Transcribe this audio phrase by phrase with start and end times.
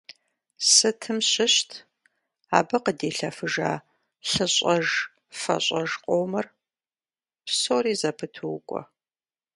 [0.73, 1.71] Сытым щыщыт
[2.57, 3.71] абы къыдилъэфыжа
[4.29, 6.45] лъыщӏэж-фэщӏэж къомыр…
[7.45, 8.81] Псори зэпыту укӏуэ.